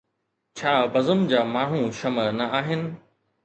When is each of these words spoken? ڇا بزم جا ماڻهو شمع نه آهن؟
ڇا 0.57 0.73
بزم 0.95 1.21
جا 1.33 1.43
ماڻهو 1.53 1.85
شمع 2.01 2.27
نه 2.41 2.51
آهن؟ 2.61 2.87